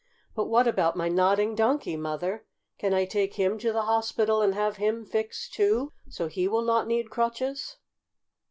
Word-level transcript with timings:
"But 0.33 0.47
what 0.47 0.67
about 0.67 0.95
my 0.95 1.09
Nodding 1.09 1.53
Donkey, 1.53 1.95
Mother? 1.95 2.43
Can 2.79 2.91
I 2.91 3.05
take 3.05 3.35
him 3.35 3.59
to 3.59 3.71
the 3.71 3.83
hospital 3.83 4.41
and 4.41 4.55
have 4.55 4.77
him 4.77 5.05
fixed, 5.05 5.53
too, 5.53 5.93
so 6.09 6.25
he 6.27 6.47
will 6.47 6.63
not 6.65 6.87
need 6.87 7.11
crutches?" 7.11 7.77